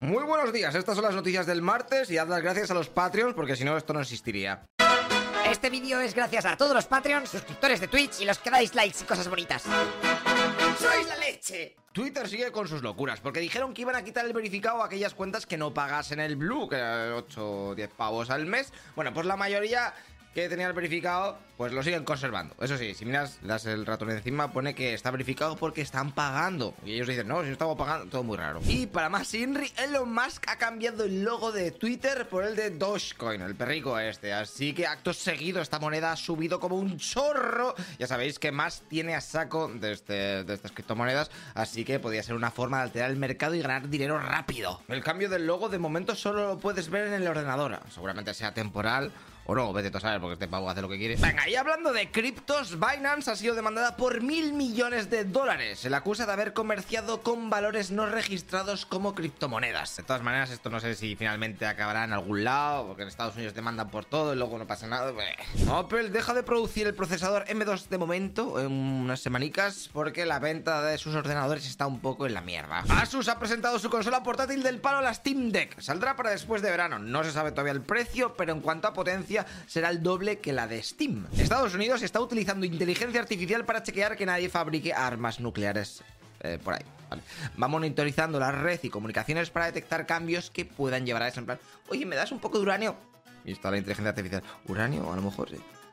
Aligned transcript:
Muy 0.00 0.24
buenos 0.24 0.52
días, 0.52 0.74
estas 0.74 0.94
son 0.94 1.04
las 1.04 1.14
noticias 1.14 1.46
del 1.46 1.62
martes 1.62 2.10
y 2.10 2.18
haz 2.18 2.28
las 2.28 2.42
gracias 2.42 2.70
a 2.70 2.74
los 2.74 2.90
Patreons 2.90 3.32
porque 3.32 3.56
si 3.56 3.64
no 3.64 3.78
esto 3.78 3.94
no 3.94 4.00
existiría. 4.02 4.66
Este 5.50 5.70
vídeo 5.70 6.00
es 6.00 6.14
gracias 6.14 6.44
a 6.44 6.54
todos 6.54 6.74
los 6.74 6.84
Patreons, 6.84 7.30
suscriptores 7.30 7.80
de 7.80 7.88
Twitch 7.88 8.20
y 8.20 8.26
los 8.26 8.38
que 8.38 8.50
dais 8.50 8.74
likes 8.74 8.98
y 9.00 9.04
cosas 9.04 9.26
bonitas. 9.26 9.62
¡Sois 10.78 11.06
la 11.08 11.16
leche! 11.16 11.76
Twitter 11.92 12.28
sigue 12.28 12.52
con 12.52 12.68
sus 12.68 12.82
locuras, 12.82 13.20
porque 13.20 13.40
dijeron 13.40 13.72
que 13.72 13.80
iban 13.80 13.96
a 13.96 14.04
quitar 14.04 14.26
el 14.26 14.34
verificado 14.34 14.82
a 14.82 14.86
aquellas 14.86 15.14
cuentas 15.14 15.46
que 15.46 15.56
no 15.56 15.72
pagasen 15.72 16.20
el 16.20 16.36
Blue, 16.36 16.68
que 16.68 16.76
era 16.76 17.16
8 17.16 17.68
o 17.68 17.74
10 17.74 17.90
pavos 17.94 18.28
al 18.28 18.44
mes. 18.44 18.74
Bueno, 18.96 19.14
pues 19.14 19.24
la 19.24 19.38
mayoría 19.38 19.94
que 20.36 20.50
tenía 20.50 20.66
el 20.66 20.74
verificado, 20.74 21.38
pues 21.56 21.72
lo 21.72 21.82
siguen 21.82 22.04
conservando. 22.04 22.54
Eso 22.60 22.76
sí, 22.76 22.92
si 22.92 23.06
miras, 23.06 23.38
das 23.40 23.64
el 23.64 23.86
ratón 23.86 24.10
encima, 24.10 24.52
pone 24.52 24.74
que 24.74 24.92
está 24.92 25.10
verificado 25.10 25.56
porque 25.56 25.80
están 25.80 26.12
pagando. 26.12 26.74
Y 26.84 26.92
ellos 26.92 27.08
dicen, 27.08 27.26
no, 27.26 27.40
si 27.40 27.46
no 27.46 27.52
estamos 27.52 27.78
pagando, 27.78 28.04
todo 28.10 28.22
muy 28.22 28.36
raro. 28.36 28.60
Y 28.66 28.86
para 28.86 29.08
más 29.08 29.32
Inri, 29.32 29.72
Elon 29.78 30.12
Musk 30.12 30.46
ha 30.46 30.58
cambiado 30.58 31.04
el 31.04 31.24
logo 31.24 31.52
de 31.52 31.70
Twitter 31.70 32.28
por 32.28 32.44
el 32.44 32.54
de 32.54 32.68
Dogecoin, 32.68 33.40
el 33.40 33.54
perrico 33.54 33.98
este. 33.98 34.34
Así 34.34 34.74
que 34.74 34.86
acto 34.86 35.14
seguido 35.14 35.62
esta 35.62 35.78
moneda 35.78 36.12
ha 36.12 36.16
subido 36.16 36.60
como 36.60 36.76
un 36.76 36.98
chorro. 36.98 37.74
Ya 37.98 38.06
sabéis 38.06 38.38
que 38.38 38.52
más 38.52 38.82
tiene 38.90 39.14
a 39.14 39.22
saco 39.22 39.68
de, 39.68 39.92
este, 39.92 40.44
de 40.44 40.52
estas 40.52 40.72
criptomonedas, 40.72 41.30
así 41.54 41.82
que 41.82 41.98
podría 41.98 42.22
ser 42.22 42.34
una 42.34 42.50
forma 42.50 42.76
de 42.76 42.82
alterar 42.82 43.10
el 43.10 43.16
mercado 43.16 43.54
y 43.54 43.62
ganar 43.62 43.88
dinero 43.88 44.18
rápido. 44.18 44.82
El 44.88 45.02
cambio 45.02 45.30
del 45.30 45.46
logo 45.46 45.70
de 45.70 45.78
momento 45.78 46.14
solo 46.14 46.46
lo 46.46 46.58
puedes 46.58 46.90
ver 46.90 47.06
en 47.06 47.14
el 47.14 47.26
ordenador. 47.26 47.80
Seguramente 47.88 48.34
sea 48.34 48.52
temporal 48.52 49.14
o 49.46 49.54
no, 49.54 49.72
vete 49.72 49.96
a 49.96 50.00
saber, 50.00 50.20
porque 50.20 50.34
este 50.34 50.48
pavo 50.48 50.68
hace 50.68 50.82
lo 50.82 50.88
que 50.88 50.98
quiere. 50.98 51.16
Venga, 51.16 51.48
y 51.48 51.54
hablando 51.54 51.92
de 51.92 52.10
criptos, 52.10 52.78
Binance 52.78 53.30
ha 53.30 53.36
sido 53.36 53.54
demandada 53.54 53.96
por 53.96 54.20
mil 54.22 54.52
millones 54.52 55.10
de 55.10 55.24
dólares. 55.24 55.78
Se 55.78 55.90
le 55.90 55.96
acusa 55.96 56.26
de 56.26 56.32
haber 56.32 56.52
comerciado 56.52 57.22
con 57.22 57.50
valores 57.50 57.90
no 57.90 58.06
registrados 58.06 58.86
como 58.86 59.14
criptomonedas. 59.14 59.96
De 59.96 60.02
todas 60.02 60.22
maneras, 60.22 60.50
esto 60.50 60.70
no 60.70 60.80
sé 60.80 60.94
si 60.94 61.16
finalmente 61.16 61.66
acabará 61.66 62.04
en 62.04 62.12
algún 62.12 62.44
lado, 62.44 62.88
porque 62.88 63.02
en 63.02 63.08
Estados 63.08 63.36
Unidos 63.36 63.54
demandan 63.54 63.90
por 63.90 64.04
todo 64.04 64.32
y 64.32 64.36
luego 64.36 64.58
no 64.58 64.66
pasa 64.66 64.86
nada. 64.86 65.12
Apple 65.70 66.10
deja 66.10 66.34
de 66.34 66.42
producir 66.42 66.86
el 66.86 66.94
procesador 66.94 67.44
M2 67.46 67.88
de 67.88 67.98
momento, 67.98 68.60
en 68.60 68.72
unas 68.72 69.20
semanicas, 69.20 69.90
porque 69.92 70.26
la 70.26 70.38
venta 70.38 70.82
de 70.82 70.98
sus 70.98 71.14
ordenadores 71.14 71.66
está 71.66 71.86
un 71.86 72.00
poco 72.00 72.26
en 72.26 72.34
la 72.34 72.40
mierda. 72.40 72.84
Asus 72.88 73.28
ha 73.28 73.38
presentado 73.38 73.78
su 73.78 73.90
consola 73.90 74.22
portátil 74.22 74.62
del 74.62 74.80
palo, 74.80 75.00
la 75.00 75.14
Steam 75.14 75.50
Deck. 75.50 75.80
Saldrá 75.80 76.16
para 76.16 76.30
después 76.30 76.62
de 76.62 76.70
verano. 76.70 76.98
No 76.98 77.24
se 77.24 77.32
sabe 77.32 77.50
todavía 77.50 77.72
el 77.72 77.82
precio, 77.82 78.34
pero 78.36 78.52
en 78.52 78.60
cuanto 78.60 78.88
a 78.88 78.92
potencia, 78.92 79.35
será 79.66 79.90
el 79.90 80.02
doble 80.02 80.38
que 80.38 80.52
la 80.52 80.66
de 80.66 80.82
Steam. 80.82 81.26
Estados 81.36 81.74
Unidos 81.74 82.02
está 82.02 82.20
utilizando 82.20 82.64
inteligencia 82.64 83.20
artificial 83.20 83.64
para 83.64 83.82
chequear 83.82 84.16
que 84.16 84.24
nadie 84.24 84.48
fabrique 84.48 84.92
armas 84.92 85.40
nucleares 85.40 86.02
eh, 86.40 86.58
por 86.62 86.74
ahí. 86.74 86.82
Va 87.60 87.68
monitorizando 87.68 88.38
la 88.38 88.52
red 88.52 88.80
y 88.82 88.90
comunicaciones 88.90 89.50
para 89.50 89.66
detectar 89.66 90.06
cambios 90.06 90.50
que 90.50 90.64
puedan 90.64 91.06
llevar 91.06 91.22
a 91.22 91.28
eso. 91.28 91.40
En 91.40 91.58
oye, 91.88 92.06
¿me 92.06 92.16
das 92.16 92.32
un 92.32 92.40
poco 92.40 92.58
de 92.58 92.62
uranio? 92.62 92.96
Y 93.44 93.52
está 93.52 93.70
la 93.70 93.78
inteligencia 93.78 94.10
artificial. 94.10 94.42
¿Uranio? 94.66 95.12
A 95.12 95.16
lo 95.16 95.22
mejor. 95.22 95.48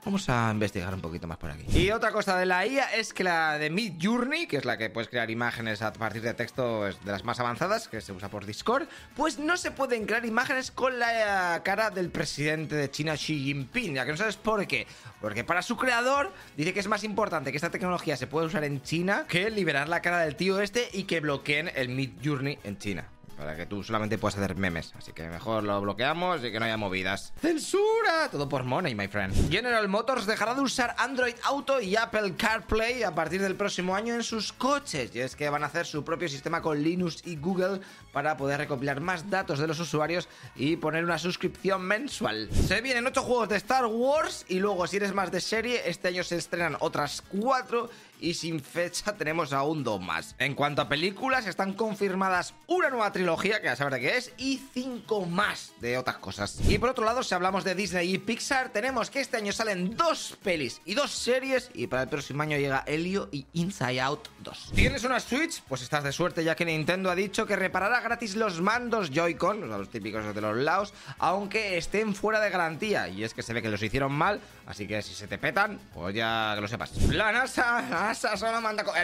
Vamos 0.06 0.28
a 0.28 0.52
investigar 0.52 0.94
un 0.94 1.00
poquito 1.00 1.28
más 1.28 1.38
por 1.38 1.50
aquí. 1.50 1.66
Y 1.74 1.92
otra 1.92 2.12
cosa 2.12 2.38
de 2.38 2.46
la 2.46 2.66
IA 2.68 2.94
es 2.96 3.14
que 3.14 3.24
la 3.24 3.58
de 3.58 3.70
Mid 3.70 3.94
Journey, 4.02 4.48
que 4.48 4.58
es 4.58 4.66
la 4.66 4.78
que 4.78 4.90
puedes 4.90 5.10
crear 5.10 5.32
imágenes 5.32 5.82
a 5.82 5.94
partir 5.94 6.22
de 6.22 6.34
texto 6.34 6.84
de 6.84 6.94
las 7.06 7.24
más 7.24 7.40
avanzadas, 7.40 7.88
que 7.88 8.02
se 8.02 8.12
usa 8.12 8.28
por 8.30 8.46
Discord, 8.46 8.88
pues 9.16 9.40
no 9.40 9.56
se 9.56 9.72
pueden 9.72 10.06
crear 10.06 10.26
imágenes 10.26 10.72
con 10.72 11.00
la 11.00 11.62
cara 11.64 11.90
del 11.90 12.10
presidente 12.10 12.76
de 12.76 12.92
China 12.92 13.14
Xi 13.16 13.46
Jinping, 13.46 13.96
ya 13.96 14.06
que 14.06 14.12
no 14.12 14.18
sabes 14.18 14.36
por 14.36 14.68
qué. 14.68 14.88
Porque 15.22 15.46
para 15.46 15.62
su 15.62 15.78
creador 15.78 16.34
dice 16.58 16.74
que 16.74 16.82
es 16.82 16.88
más 16.88 17.06
importante 17.06 17.52
que 17.52 17.58
esta 17.58 17.72
tecnología 17.72 18.18
se 18.18 18.28
pueda 18.28 18.48
usar 18.48 18.66
en 18.66 18.82
China 18.82 19.26
que 19.30 19.50
liberar 19.50 19.88
la 19.88 20.02
cara 20.02 20.20
del 20.20 20.36
tío 20.36 20.60
este 20.60 20.90
y 20.92 21.04
que 21.04 21.22
bloqueen 21.22 21.72
el 21.76 21.88
Mid 21.88 22.12
Journey 22.22 22.60
en 22.66 22.78
China 22.78 23.13
para 23.44 23.58
que 23.58 23.66
tú 23.66 23.84
solamente 23.84 24.18
puedas 24.18 24.38
hacer 24.38 24.56
memes. 24.56 24.94
Así 24.98 25.12
que 25.12 25.28
mejor 25.28 25.66
lo 25.66 25.82
bloqueamos 25.82 26.42
y 26.46 26.50
que 26.50 26.60
no 26.60 26.66
haya 26.66 26.78
movidas. 26.78 27.34
¡Censura! 27.42 28.30
Todo 28.32 28.48
por 28.48 28.64
money, 28.64 28.96
my 28.96 29.10
friend. 29.10 29.52
General 29.52 29.86
Motors 29.90 30.26
dejará 30.26 30.56
de 30.56 30.62
usar 30.62 30.96
Android 30.98 31.36
Auto 31.44 31.82
y 31.82 31.98
Apple 31.98 32.36
CarPlay 32.38 33.04
a 33.04 33.14
partir 33.14 33.42
del 33.42 33.58
próximo 33.58 33.98
año 33.98 34.14
en 34.14 34.24
sus 34.24 34.54
coches. 34.54 35.14
Y 35.14 35.20
es 35.20 35.36
que 35.36 35.50
van 35.50 35.64
a 35.64 35.66
hacer 35.66 35.86
su 35.86 36.06
propio 36.06 36.30
sistema 36.30 36.62
con 36.62 36.82
Linux 36.82 37.22
y 37.26 37.36
Google 37.36 37.82
para 38.14 38.38
poder 38.38 38.60
recopilar 38.60 39.02
más 39.02 39.30
datos 39.30 39.60
de 39.60 39.68
los 39.68 39.78
usuarios 39.82 40.30
y 40.56 40.78
poner 40.78 41.04
una 41.04 41.18
suscripción 41.18 41.82
mensual. 41.82 42.48
Se 42.54 42.80
vienen 42.80 43.06
8 43.08 43.24
juegos 43.24 43.50
de 43.50 43.58
Star 43.58 43.88
Wars 43.88 44.46
y 44.48 44.60
luego 44.60 44.88
si 44.88 44.96
eres 44.96 45.14
más 45.14 45.32
de 45.32 45.42
serie, 45.42 45.82
este 45.86 46.08
año 46.08 46.24
se 46.24 46.38
estrenan 46.38 46.78
otras 46.80 47.22
4 47.42 47.90
y 48.24 48.34
sin 48.34 48.62
fecha 48.62 49.18
tenemos 49.18 49.52
aún 49.52 49.84
dos 49.84 50.02
más. 50.02 50.36
En 50.40 50.56
cuanto 50.56 50.82
a 50.82 50.88
películas, 50.88 51.46
están 51.46 51.74
confirmadas 51.74 52.54
una 52.68 52.90
nueva 52.90 53.12
trilogía, 53.12 53.60
que 53.60 53.66
ya 53.66 53.76
sabes 53.76 53.96
de 53.96 54.00
qué 54.00 54.18
es, 54.18 54.34
y 54.38 54.62
cinco 54.74 55.26
más 55.26 55.74
de 55.82 55.98
otras 55.98 56.18
cosas. 56.18 56.58
Y 56.68 56.78
por 56.78 56.90
otro 56.90 57.04
lado, 57.04 57.22
si 57.22 57.36
hablamos 57.36 57.66
de 57.66 57.76
Disney 57.76 58.14
y 58.14 58.18
Pixar, 58.18 58.70
tenemos 58.70 59.10
que 59.10 59.20
este 59.20 59.38
año 59.38 59.52
salen 59.52 59.98
dos 59.98 60.38
pelis 60.42 60.82
y 60.86 60.94
dos 60.94 61.12
series, 61.12 61.70
y 61.74 61.88
para 61.88 62.04
el 62.04 62.08
próximo 62.08 62.42
año 62.44 62.58
llega 62.58 62.86
Helio 62.88 63.28
y 63.32 63.46
Inside 63.54 64.00
Out 64.00 64.30
2. 64.40 64.72
¿Tienes 64.74 65.04
una 65.04 65.20
Switch? 65.20 65.62
Pues 65.68 65.82
estás 65.82 66.06
de 66.06 66.14
suerte, 66.14 66.46
ya 66.46 66.56
que 66.56 66.64
Nintendo 66.64 67.12
ha 67.12 67.16
dicho 67.16 67.46
que 67.46 67.58
reparará 67.58 68.00
gratis 68.00 68.38
los 68.38 68.62
mandos 68.62 69.12
Joy-Con, 69.12 69.68
los 69.68 69.90
típicos 69.90 70.34
de 70.34 70.42
los 70.42 70.56
lados, 70.56 70.94
aunque 71.20 71.78
estén 71.78 72.16
fuera 72.16 72.40
de 72.40 72.50
garantía. 72.50 73.10
Y 73.10 73.26
es 73.26 73.34
que 73.34 73.44
se 73.44 73.54
ve 73.54 73.62
que 73.62 73.70
los 73.70 73.84
hicieron 73.84 74.14
mal, 74.14 74.40
así 74.66 74.88
que 74.88 75.02
si 75.02 75.14
se 75.14 75.28
te 75.28 75.38
petan, 75.38 75.78
pues 75.94 76.16
ya 76.16 76.54
que 76.56 76.62
lo 76.62 76.70
sepas. 76.70 76.94
La 77.10 77.34
NASA 77.34 78.13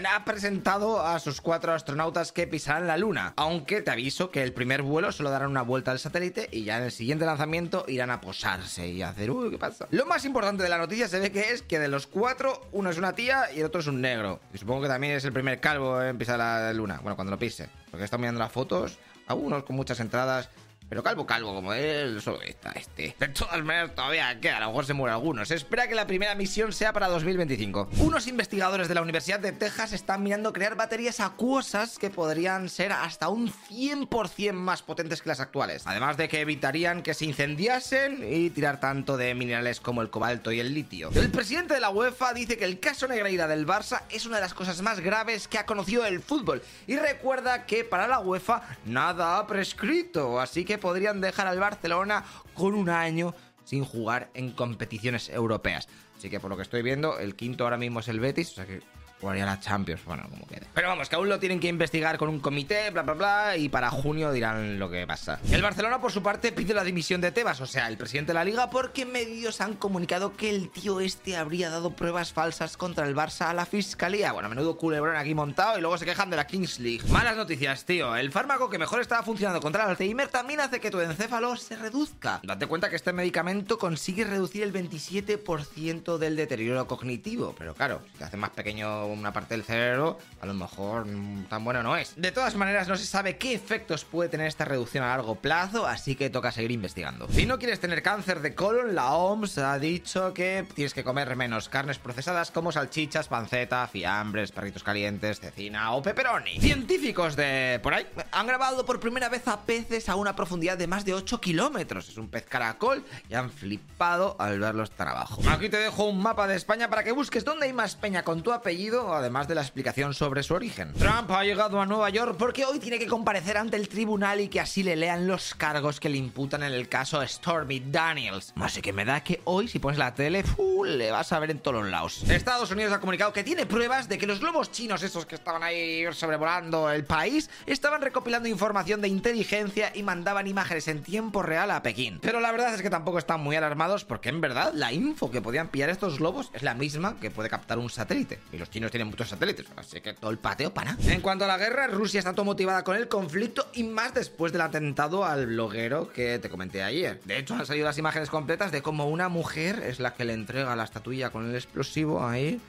ha 0.05 0.25
presentado 0.25 1.05
a 1.05 1.19
sus 1.19 1.41
cuatro 1.41 1.73
astronautas 1.73 2.31
que 2.31 2.47
pisarán 2.47 2.87
la 2.87 2.97
Luna. 2.97 3.33
Aunque 3.35 3.81
te 3.81 3.91
aviso 3.91 4.31
que 4.31 4.43
el 4.43 4.53
primer 4.53 4.81
vuelo 4.81 5.11
solo 5.11 5.29
darán 5.29 5.49
una 5.49 5.61
vuelta 5.61 5.91
al 5.91 5.99
satélite 5.99 6.47
y 6.51 6.63
ya 6.63 6.77
en 6.77 6.83
el 6.83 6.91
siguiente 6.91 7.25
lanzamiento 7.25 7.85
irán 7.87 8.11
a 8.11 8.21
posarse 8.21 8.87
y 8.87 9.01
a 9.01 9.09
hacer, 9.09 9.31
uy, 9.31 9.51
¿qué 9.51 9.57
pasa? 9.57 9.87
Lo 9.91 10.05
más 10.05 10.25
importante 10.25 10.63
de 10.63 10.69
la 10.69 10.77
noticia 10.77 11.07
se 11.07 11.19
ve 11.19 11.31
que 11.31 11.51
es 11.51 11.61
que 11.61 11.79
de 11.79 11.87
los 11.87 12.07
cuatro, 12.07 12.67
uno 12.71 12.89
es 12.89 12.97
una 12.97 13.13
tía 13.13 13.51
y 13.53 13.59
el 13.59 13.65
otro 13.65 13.81
es 13.81 13.87
un 13.87 14.01
negro. 14.01 14.39
Y 14.53 14.57
supongo 14.57 14.83
que 14.83 14.87
también 14.87 15.13
es 15.13 15.25
el 15.25 15.33
primer 15.33 15.59
calvo 15.59 16.01
en 16.01 16.17
pisar 16.17 16.37
la 16.37 16.71
Luna. 16.73 16.99
Bueno, 17.01 17.15
cuando 17.15 17.31
lo 17.31 17.39
pise. 17.39 17.69
Porque 17.91 18.05
está 18.05 18.17
mirando 18.17 18.39
las 18.39 18.51
fotos, 18.51 18.99
algunos 19.27 19.63
con 19.63 19.75
muchas 19.75 19.99
entradas 19.99 20.49
pero 20.89 21.03
calvo, 21.03 21.27
calvo, 21.27 21.53
como 21.53 21.71
él, 21.73 22.19
solo 22.19 22.41
está 22.41 22.71
este. 22.71 23.15
De 23.19 23.27
todas 23.27 23.63
maneras, 23.63 23.93
todavía 23.93 24.39
queda, 24.41 24.57
a 24.57 24.61
lo 24.61 24.67
mejor 24.67 24.85
se 24.87 24.93
muere 24.93 25.13
alguno. 25.13 25.45
Se 25.45 25.53
espera 25.53 25.87
que 25.87 25.93
la 25.93 26.07
primera 26.07 26.33
misión 26.33 26.73
sea 26.73 26.93
para 26.93 27.07
2025. 27.07 27.89
Unos 27.99 28.25
investigadores 28.25 28.87
de 28.87 28.95
la 28.95 29.03
Universidad 29.03 29.39
de 29.39 29.51
Texas 29.51 29.93
están 29.93 30.23
mirando 30.23 30.51
crear 30.51 30.75
baterías 30.75 31.19
acuosas 31.19 31.99
que 31.99 32.09
podrían 32.09 32.69
ser 32.69 32.91
hasta 32.91 33.29
un 33.29 33.51
100% 33.51 34.53
más 34.53 34.81
potentes 34.81 35.21
que 35.21 35.29
las 35.29 35.39
actuales. 35.39 35.83
Además 35.85 36.17
de 36.17 36.27
que 36.27 36.41
evitarían 36.41 37.03
que 37.03 37.13
se 37.13 37.25
incendiasen 37.25 38.25
y 38.27 38.49
tirar 38.49 38.79
tanto 38.79 39.15
de 39.15 39.35
minerales 39.35 39.79
como 39.79 40.01
el 40.01 40.09
cobalto 40.09 40.51
y 40.51 40.59
el 40.59 40.73
litio. 40.73 41.11
El 41.13 41.29
presidente 41.29 41.75
de 41.75 41.81
la 41.81 41.91
UEFA 41.91 42.33
dice 42.33 42.57
que 42.57 42.65
el 42.65 42.79
caso 42.79 43.07
Negreira 43.07 43.47
del 43.47 43.67
Barça 43.67 44.01
es 44.09 44.25
una 44.25 44.37
de 44.37 44.41
las 44.41 44.55
cosas 44.55 44.81
más 44.81 45.01
graves 45.01 45.47
que 45.47 45.59
ha 45.59 45.67
conocido 45.67 46.03
el 46.07 46.19
fútbol. 46.19 46.63
Y 46.87 46.97
recuerda 46.97 47.67
que 47.67 47.83
para 47.83 48.07
la 48.07 48.19
UEFA 48.19 48.63
nada 48.85 49.37
ha 49.37 49.45
prescrito, 49.45 50.39
así 50.39 50.65
que 50.65 50.78
podrían 50.79 51.21
dejar 51.21 51.47
al 51.47 51.59
Barcelona 51.59 52.23
con 52.53 52.73
un 52.73 52.89
año 52.89 53.35
sin 53.63 53.85
jugar 53.85 54.31
en 54.33 54.51
competiciones 54.51 55.29
europeas. 55.29 55.87
Así 56.17 56.29
que 56.29 56.39
por 56.39 56.49
lo 56.49 56.57
que 56.57 56.63
estoy 56.63 56.81
viendo, 56.81 57.19
el 57.19 57.35
quinto 57.35 57.63
ahora 57.63 57.77
mismo 57.77 57.99
es 57.99 58.07
el 58.07 58.19
Betis, 58.19 58.51
o 58.51 58.55
sea 58.55 58.65
que 58.65 58.81
jugaría 59.19 59.45
la 59.45 59.59
Champions, 59.59 60.03
bueno, 60.05 60.27
como 60.29 60.47
quede. 60.47 60.67
Pero 60.73 60.87
vamos, 60.87 61.09
que 61.09 61.15
aún 61.15 61.29
lo 61.29 61.39
tienen 61.39 61.59
que 61.59 61.67
investigar 61.67 62.17
con 62.17 62.29
un 62.29 62.39
comité, 62.39 62.89
bla, 62.91 63.01
bla, 63.01 63.13
bla, 63.13 63.57
y 63.57 63.69
para 63.69 63.89
junio 63.89 64.31
dirán 64.31 64.79
lo 64.79 64.89
que 64.89 65.05
pasa. 65.05 65.39
El 65.51 65.61
Barcelona, 65.61 65.99
por 65.99 66.11
su 66.11 66.23
parte, 66.23 66.51
pide 66.51 66.73
la 66.73 66.83
dimisión 66.83 67.21
de 67.21 67.31
Tebas, 67.31 67.59
o 67.61 67.65
sea, 67.65 67.87
el 67.87 67.97
presidente 67.97 68.29
de 68.29 68.35
la 68.35 68.43
liga, 68.43 68.69
porque 68.69 69.05
medios 69.05 69.61
han 69.61 69.73
comunicado 69.73 70.35
que 70.35 70.49
el 70.49 70.69
tío 70.69 70.99
este 71.01 71.35
habría 71.35 71.69
dado 71.69 71.91
pruebas 71.91 72.33
falsas 72.33 72.77
contra 72.77 73.07
el 73.07 73.15
Barça 73.15 73.47
a 73.47 73.53
la 73.53 73.65
fiscalía. 73.65 74.31
Bueno, 74.31 74.49
menudo 74.49 74.77
culebrón 74.77 75.15
aquí 75.15 75.33
montado 75.33 75.77
y 75.77 75.81
luego 75.81 75.97
se 75.97 76.05
quejan 76.05 76.29
de 76.29 76.37
la 76.37 76.47
Kings 76.47 76.79
League. 76.79 77.01
Malas 77.09 77.35
noticias, 77.35 77.85
tío. 77.85 78.15
El 78.15 78.31
fármaco 78.31 78.69
que 78.69 78.77
mejor 78.77 79.01
estaba 79.01 79.23
funcionando 79.23 79.59
contra 79.61 79.83
el 79.83 79.89
Alzheimer 79.91 80.29
también 80.29 80.59
hace 80.59 80.79
que 80.79 80.91
tu 80.91 80.99
encéfalo 80.99 81.55
se 81.57 81.75
reduzca. 81.75 82.39
Date 82.43 82.67
cuenta 82.67 82.89
que 82.89 82.95
este 82.95 83.13
medicamento 83.13 83.77
consigue 83.77 84.23
reducir 84.23 84.63
el 84.63 84.73
27% 84.73 86.17
del 86.17 86.35
deterioro 86.35 86.87
cognitivo, 86.87 87.55
pero 87.57 87.73
claro, 87.73 88.01
si 88.11 88.17
te 88.17 88.23
hace 88.23 88.37
más 88.37 88.51
pequeño 88.51 89.08
una 89.13 89.33
parte 89.33 89.55
del 89.55 89.63
cerebro, 89.63 90.17
a 90.41 90.45
lo 90.45 90.53
mejor 90.53 91.05
mm, 91.05 91.45
tan 91.45 91.63
bueno 91.63 91.83
no 91.83 91.95
es. 91.97 92.13
De 92.15 92.31
todas 92.31 92.55
maneras, 92.55 92.87
no 92.87 92.95
se 92.95 93.05
sabe 93.05 93.37
qué 93.37 93.53
efectos 93.53 94.05
puede 94.05 94.29
tener 94.29 94.47
esta 94.47 94.65
reducción 94.65 95.03
a 95.03 95.09
largo 95.09 95.35
plazo, 95.35 95.87
así 95.87 96.15
que 96.15 96.29
toca 96.29 96.51
seguir 96.51 96.71
investigando. 96.71 97.27
Si 97.29 97.45
no 97.45 97.59
quieres 97.59 97.79
tener 97.79 98.01
cáncer 98.01 98.41
de 98.41 98.55
colon, 98.55 98.95
la 98.95 99.13
OMS 99.13 99.57
ha 99.59 99.79
dicho 99.79 100.33
que 100.33 100.65
tienes 100.73 100.93
que 100.93 101.03
comer 101.03 101.35
menos 101.35 101.69
carnes 101.69 101.99
procesadas 101.99 102.51
como 102.51 102.71
salchichas, 102.71 103.27
panceta, 103.27 103.87
fiambres, 103.87 104.51
perritos 104.51 104.83
calientes, 104.83 105.39
cecina 105.39 105.91
o 105.93 106.01
pepperoni. 106.01 106.59
Científicos 106.59 107.35
de 107.35 107.79
por 107.81 107.93
ahí 107.93 108.07
han 108.31 108.47
grabado 108.47 108.85
por 108.85 108.99
primera 108.99 109.29
vez 109.29 109.47
a 109.47 109.61
peces 109.61 110.09
a 110.09 110.15
una 110.15 110.35
profundidad 110.35 110.77
de 110.77 110.87
más 110.87 111.05
de 111.05 111.13
8 111.13 111.41
kilómetros. 111.41 112.09
Es 112.09 112.17
un 112.17 112.29
pez 112.29 112.45
caracol 112.45 113.03
y 113.29 113.33
han 113.33 113.49
flipado 113.49 114.35
al 114.39 114.59
verlos 114.59 114.91
tan 114.91 115.07
abajo. 115.07 115.41
Aquí 115.49 115.69
te 115.69 115.77
dejo 115.77 116.05
un 116.05 116.21
mapa 116.21 116.47
de 116.47 116.55
España 116.55 116.89
para 116.89 117.03
que 117.03 117.11
busques 117.11 117.43
dónde 117.45 117.65
hay 117.65 117.73
más 117.73 117.95
peña 117.95 118.23
con 118.23 118.41
tu 118.41 118.51
apellido 118.51 118.98
además 119.07 119.47
de 119.47 119.55
la 119.55 119.61
explicación 119.61 120.13
sobre 120.13 120.43
su 120.43 120.53
origen. 120.53 120.93
Trump 120.93 121.31
ha 121.31 121.43
llegado 121.43 121.81
a 121.81 121.85
Nueva 121.85 122.09
York 122.09 122.35
porque 122.37 122.65
hoy 122.65 122.79
tiene 122.79 122.99
que 122.99 123.07
comparecer 123.07 123.57
ante 123.57 123.77
el 123.77 123.87
tribunal 123.87 124.41
y 124.41 124.47
que 124.47 124.59
así 124.59 124.83
le 124.83 124.95
lean 124.95 125.27
los 125.27 125.55
cargos 125.55 125.99
que 125.99 126.09
le 126.09 126.17
imputan 126.17 126.63
en 126.63 126.73
el 126.73 126.89
caso 126.89 127.25
Stormy 127.25 127.79
Daniels. 127.79 128.53
Así 128.59 128.81
que 128.81 128.93
me 128.93 129.05
da 129.05 129.23
que 129.23 129.41
hoy, 129.45 129.67
si 129.67 129.79
pones 129.79 129.97
la 129.97 130.13
tele, 130.13 130.43
le 130.85 131.11
vas 131.11 131.31
a 131.31 131.39
ver 131.39 131.51
en 131.51 131.59
todos 131.59 131.81
los 131.81 131.91
lados. 131.91 132.23
Estados 132.29 132.71
Unidos 132.71 132.93
ha 132.93 132.99
comunicado 132.99 133.33
que 133.33 133.43
tiene 133.43 133.65
pruebas 133.65 134.09
de 134.09 134.17
que 134.17 134.27
los 134.27 134.39
globos 134.39 134.71
chinos, 134.71 135.03
esos 135.03 135.25
que 135.25 135.35
estaban 135.35 135.63
ahí 135.63 136.05
sobrevolando 136.13 136.89
el 136.89 137.05
país, 137.05 137.49
estaban 137.65 138.01
recopilando 138.01 138.47
información 138.47 139.01
de 139.01 139.07
inteligencia 139.07 139.91
y 139.93 140.03
mandaban 140.03 140.47
imágenes 140.47 140.87
en 140.87 141.03
tiempo 141.03 141.41
real 141.41 141.71
a 141.71 141.81
Pekín. 141.81 142.19
Pero 142.21 142.39
la 142.39 142.51
verdad 142.51 142.73
es 142.73 142.81
que 142.81 142.89
tampoco 142.89 143.19
están 143.19 143.41
muy 143.41 143.55
alarmados 143.55 144.05
porque 144.05 144.29
en 144.29 144.41
verdad 144.41 144.71
la 144.73 144.91
info 144.91 145.31
que 145.31 145.41
podían 145.41 145.69
pillar 145.69 145.89
estos 145.89 146.19
globos 146.19 146.49
es 146.53 146.63
la 146.63 146.73
misma 146.73 147.19
que 147.19 147.31
puede 147.31 147.49
captar 147.49 147.77
un 147.77 147.89
satélite. 147.89 148.39
Y 148.51 148.57
los 148.57 148.69
chinos 148.69 148.88
tienen 148.91 149.07
muchos 149.07 149.29
satélites, 149.29 149.65
así 149.75 150.01
que 150.01 150.13
todo 150.13 150.31
el 150.31 150.37
pateo 150.37 150.73
para. 150.73 150.97
En 151.05 151.21
cuanto 151.21 151.45
a 151.45 151.47
la 151.47 151.57
guerra, 151.57 151.87
Rusia 151.87 152.19
está 152.19 152.33
todo 152.33 152.45
motivada 152.45 152.83
con 152.83 152.95
el 152.95 153.07
conflicto 153.07 153.67
y 153.73 153.83
más 153.83 154.13
después 154.13 154.51
del 154.51 154.61
atentado 154.61 155.25
al 155.25 155.47
bloguero 155.47 156.11
que 156.11 156.39
te 156.39 156.49
comenté 156.49 156.83
ayer. 156.83 157.21
De 157.25 157.37
hecho, 157.37 157.55
han 157.55 157.65
salido 157.65 157.85
las 157.85 157.97
imágenes 157.97 158.29
completas 158.29 158.71
de 158.71 158.81
cómo 158.81 159.07
una 159.07 159.29
mujer 159.29 159.83
es 159.85 159.99
la 159.99 160.13
que 160.13 160.25
le 160.25 160.33
entrega 160.33 160.75
la 160.75 160.83
estatuilla 160.83 161.29
con 161.29 161.49
el 161.49 161.55
explosivo 161.55 162.25
ahí, 162.25 162.59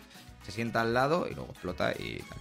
se 0.44 0.52
sienta 0.52 0.80
al 0.80 0.94
lado 0.94 1.26
y 1.30 1.34
luego 1.34 1.50
explota 1.50 1.92
y 1.92 2.18
tal. 2.18 2.38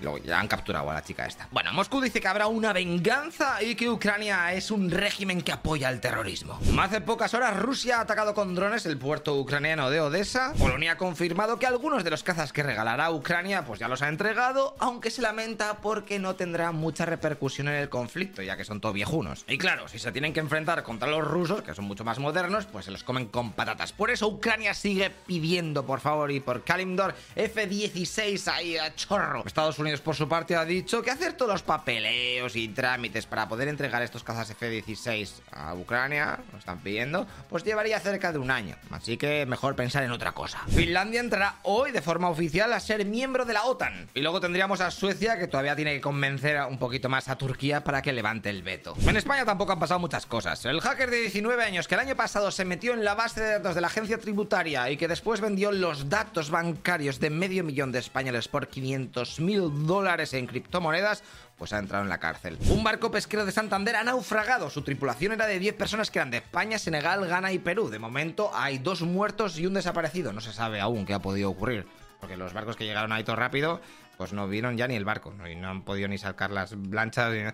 Luego 0.00 0.18
ya 0.18 0.38
han 0.38 0.48
capturado 0.48 0.90
a 0.90 0.94
la 0.94 1.02
chica 1.02 1.26
esta. 1.26 1.48
Bueno, 1.50 1.72
Moscú 1.72 2.00
dice 2.00 2.20
que 2.20 2.28
habrá 2.28 2.46
una 2.46 2.72
venganza 2.72 3.62
y 3.62 3.74
que 3.74 3.88
Ucrania 3.88 4.52
es 4.52 4.70
un 4.70 4.90
régimen 4.90 5.42
que 5.42 5.52
apoya 5.52 5.88
el 5.88 6.00
terrorismo. 6.00 6.58
Hace 6.80 7.00
pocas 7.00 7.34
horas 7.34 7.56
Rusia 7.56 7.98
ha 7.98 8.00
atacado 8.02 8.34
con 8.34 8.54
drones 8.54 8.86
el 8.86 8.98
puerto 8.98 9.34
ucraniano 9.36 9.90
de 9.90 10.00
Odessa. 10.00 10.52
Polonia 10.58 10.92
ha 10.92 10.96
confirmado 10.96 11.58
que 11.58 11.66
algunos 11.66 12.04
de 12.04 12.10
los 12.10 12.22
cazas 12.22 12.52
que 12.52 12.62
regalará 12.62 13.10
Ucrania 13.10 13.64
pues 13.64 13.80
ya 13.80 13.88
los 13.88 14.02
ha 14.02 14.08
entregado, 14.08 14.76
aunque 14.78 15.10
se 15.10 15.22
lamenta 15.22 15.78
porque 15.78 16.18
no 16.18 16.36
tendrá 16.36 16.72
mucha 16.72 17.06
repercusión 17.06 17.68
en 17.68 17.74
el 17.74 17.88
conflicto, 17.88 18.42
ya 18.42 18.56
que 18.56 18.64
son 18.64 18.80
todos 18.80 18.94
viejunos. 18.94 19.44
Y 19.48 19.58
claro, 19.58 19.88
si 19.88 19.98
se 19.98 20.12
tienen 20.12 20.32
que 20.32 20.40
enfrentar 20.40 20.82
contra 20.82 21.08
los 21.08 21.26
rusos, 21.26 21.62
que 21.62 21.74
son 21.74 21.86
mucho 21.86 22.04
más 22.04 22.18
modernos, 22.18 22.66
pues 22.66 22.84
se 22.84 22.90
los 22.90 23.02
comen 23.02 23.26
con 23.26 23.52
patatas. 23.52 23.92
Por 23.92 24.10
eso 24.10 24.28
Ucrania 24.28 24.74
sigue 24.74 25.10
pidiendo, 25.10 25.84
por 25.86 26.00
favor, 26.00 26.30
y 26.30 26.40
por 26.40 26.64
Kalimdor 26.64 27.14
F-16 27.34 28.52
ahí 28.52 28.76
a 28.76 28.94
chorro. 28.94 29.42
Estados 29.46 29.78
Unidos 29.78 29.85
por 30.02 30.16
su 30.16 30.28
parte, 30.28 30.56
ha 30.56 30.64
dicho 30.64 31.00
que 31.02 31.10
hacer 31.10 31.34
todos 31.34 31.52
los 31.52 31.62
papeleos 31.62 32.56
y 32.56 32.68
trámites 32.68 33.26
para 33.26 33.48
poder 33.48 33.68
entregar 33.68 34.02
estos 34.02 34.24
cazas 34.24 34.50
F-16 34.50 35.30
a 35.52 35.74
Ucrania, 35.74 36.40
lo 36.52 36.58
están 36.58 36.80
pidiendo, 36.80 37.26
pues 37.48 37.62
llevaría 37.62 38.00
cerca 38.00 38.32
de 38.32 38.38
un 38.38 38.50
año. 38.50 38.76
Así 38.90 39.16
que 39.16 39.46
mejor 39.46 39.76
pensar 39.76 40.02
en 40.02 40.10
otra 40.10 40.32
cosa. 40.32 40.60
Finlandia 40.68 41.20
entrará 41.20 41.56
hoy 41.62 41.92
de 41.92 42.02
forma 42.02 42.28
oficial 42.28 42.72
a 42.72 42.80
ser 42.80 43.04
miembro 43.04 43.44
de 43.44 43.52
la 43.52 43.64
OTAN. 43.64 44.08
Y 44.14 44.20
luego 44.20 44.40
tendríamos 44.40 44.80
a 44.80 44.90
Suecia, 44.90 45.38
que 45.38 45.46
todavía 45.46 45.76
tiene 45.76 45.94
que 45.94 46.00
convencer 46.00 46.60
un 46.68 46.78
poquito 46.78 47.08
más 47.08 47.28
a 47.28 47.38
Turquía 47.38 47.84
para 47.84 48.02
que 48.02 48.12
levante 48.12 48.50
el 48.50 48.62
veto. 48.62 48.94
En 49.06 49.16
España 49.16 49.44
tampoco 49.44 49.72
han 49.72 49.78
pasado 49.78 50.00
muchas 50.00 50.26
cosas. 50.26 50.64
El 50.64 50.80
hacker 50.80 51.10
de 51.10 51.20
19 51.20 51.62
años 51.62 51.86
que 51.86 51.94
el 51.94 52.00
año 52.00 52.16
pasado 52.16 52.50
se 52.50 52.64
metió 52.64 52.92
en 52.92 53.04
la 53.04 53.14
base 53.14 53.40
de 53.40 53.50
datos 53.52 53.74
de 53.74 53.80
la 53.80 53.86
agencia 53.86 54.18
tributaria 54.18 54.90
y 54.90 54.96
que 54.96 55.06
después 55.06 55.40
vendió 55.40 55.70
los 55.70 56.08
datos 56.08 56.50
bancarios 56.50 57.20
de 57.20 57.30
medio 57.30 57.62
millón 57.62 57.92
de 57.92 57.98
españoles 58.00 58.48
por 58.48 58.68
500 58.68 59.40
mil 59.40 59.70
dólares 59.84 60.32
en 60.34 60.46
criptomonedas, 60.46 61.22
pues 61.56 61.72
ha 61.72 61.78
entrado 61.78 62.04
en 62.04 62.08
la 62.08 62.18
cárcel. 62.18 62.58
Un 62.68 62.84
barco 62.84 63.10
pesquero 63.10 63.44
de 63.44 63.52
Santander 63.52 63.96
ha 63.96 64.04
naufragado. 64.04 64.70
Su 64.70 64.82
tripulación 64.82 65.32
era 65.32 65.46
de 65.46 65.58
10 65.58 65.74
personas 65.74 66.10
que 66.10 66.18
eran 66.18 66.30
de 66.30 66.38
España, 66.38 66.78
Senegal, 66.78 67.26
Ghana 67.26 67.52
y 67.52 67.58
Perú. 67.58 67.88
De 67.88 67.98
momento 67.98 68.50
hay 68.54 68.78
dos 68.78 69.02
muertos 69.02 69.58
y 69.58 69.66
un 69.66 69.74
desaparecido. 69.74 70.32
No 70.32 70.40
se 70.40 70.52
sabe 70.52 70.80
aún 70.80 71.06
qué 71.06 71.14
ha 71.14 71.20
podido 71.20 71.50
ocurrir. 71.50 71.86
Porque 72.20 72.36
los 72.36 72.52
barcos 72.52 72.76
que 72.76 72.84
llegaron 72.84 73.12
ahí 73.12 73.24
todo 73.24 73.36
rápido, 73.36 73.80
pues 74.16 74.32
no 74.32 74.48
vieron 74.48 74.76
ya 74.76 74.88
ni 74.88 74.96
el 74.96 75.04
barco. 75.04 75.34
Y 75.50 75.54
no 75.54 75.68
han 75.68 75.82
podido 75.82 76.08
ni 76.08 76.18
sacar 76.18 76.50
las 76.50 76.72
lanchas. 76.72 77.32
Ni... 77.32 77.44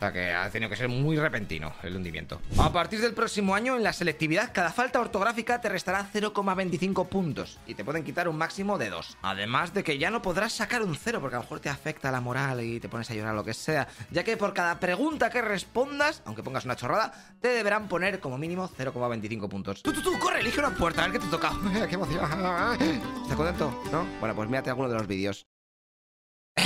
O 0.00 0.02
sea 0.02 0.12
que 0.14 0.32
ha 0.32 0.48
tenido 0.48 0.70
que 0.70 0.76
ser 0.76 0.88
muy 0.88 1.18
repentino 1.18 1.74
el 1.82 1.94
hundimiento. 1.94 2.40
A 2.58 2.72
partir 2.72 3.02
del 3.02 3.12
próximo 3.12 3.54
año, 3.54 3.76
en 3.76 3.82
la 3.82 3.92
selectividad, 3.92 4.50
cada 4.50 4.72
falta 4.72 4.98
ortográfica 4.98 5.60
te 5.60 5.68
restará 5.68 6.08
0,25 6.10 7.06
puntos 7.06 7.58
y 7.66 7.74
te 7.74 7.84
pueden 7.84 8.02
quitar 8.02 8.26
un 8.26 8.38
máximo 8.38 8.78
de 8.78 8.88
2. 8.88 9.18
Además 9.20 9.74
de 9.74 9.84
que 9.84 9.98
ya 9.98 10.10
no 10.10 10.22
podrás 10.22 10.54
sacar 10.54 10.82
un 10.82 10.96
0 10.96 11.20
porque 11.20 11.36
a 11.36 11.40
lo 11.40 11.42
mejor 11.42 11.60
te 11.60 11.68
afecta 11.68 12.10
la 12.10 12.22
moral 12.22 12.62
y 12.62 12.80
te 12.80 12.88
pones 12.88 13.10
a 13.10 13.14
llorar 13.14 13.34
lo 13.34 13.44
que 13.44 13.52
sea, 13.52 13.88
ya 14.10 14.24
que 14.24 14.38
por 14.38 14.54
cada 14.54 14.80
pregunta 14.80 15.28
que 15.28 15.42
respondas, 15.42 16.22
aunque 16.24 16.42
pongas 16.42 16.64
una 16.64 16.76
chorrada, 16.76 17.12
te 17.42 17.48
deberán 17.48 17.86
poner 17.86 18.20
como 18.20 18.38
mínimo 18.38 18.70
0,25 18.70 19.50
puntos. 19.50 19.82
Tú, 19.82 19.92
tú, 19.92 20.00
tú, 20.00 20.18
corre, 20.18 20.40
elige 20.40 20.60
una 20.60 20.70
puerta, 20.70 21.04
a 21.04 21.08
ver 21.08 21.20
qué 21.20 21.26
te 21.26 21.30
toca. 21.30 21.52
¡Qué 21.90 21.96
emoción! 21.96 22.24
¿Estás 23.20 23.36
contento? 23.36 23.82
¿No? 23.92 24.06
Bueno, 24.18 24.34
pues 24.34 24.48
mírate 24.48 24.70
alguno 24.70 24.88
de 24.88 24.94
los 24.94 25.06
vídeos. 25.06 25.46